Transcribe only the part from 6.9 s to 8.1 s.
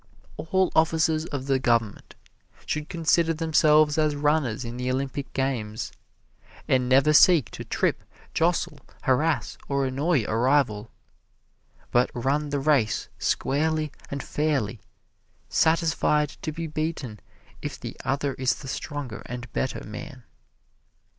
seek to trip,